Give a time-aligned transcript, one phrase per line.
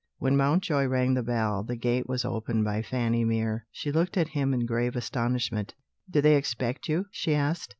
[0.17, 3.67] When Mountjoy rang the bell, the gate was opened by Fanny Mere.
[3.71, 5.75] She looked at him in grave astonishment.
[6.09, 7.69] "Do they expect you?" she asked.